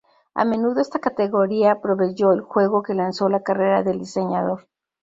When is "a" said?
0.33-0.45